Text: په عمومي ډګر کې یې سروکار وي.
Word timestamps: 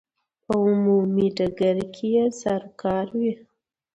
په 0.45 0.53
عمومي 0.67 1.27
ډګر 1.37 1.77
کې 1.95 2.07
یې 2.15 2.25
سروکار 2.41 3.07
وي. 3.19 3.33